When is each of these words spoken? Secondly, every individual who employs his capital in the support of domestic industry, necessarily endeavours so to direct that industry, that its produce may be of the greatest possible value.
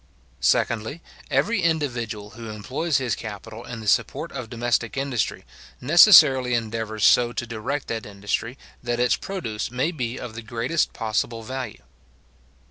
Secondly, 0.39 0.99
every 1.29 1.61
individual 1.61 2.31
who 2.31 2.49
employs 2.49 2.97
his 2.97 3.13
capital 3.13 3.63
in 3.65 3.81
the 3.81 3.87
support 3.87 4.31
of 4.31 4.49
domestic 4.49 4.97
industry, 4.97 5.45
necessarily 5.79 6.55
endeavours 6.55 7.03
so 7.05 7.31
to 7.33 7.45
direct 7.45 7.87
that 7.89 8.07
industry, 8.07 8.57
that 8.81 8.99
its 8.99 9.15
produce 9.15 9.69
may 9.69 9.91
be 9.91 10.17
of 10.19 10.33
the 10.33 10.41
greatest 10.41 10.91
possible 10.93 11.43
value. 11.43 11.83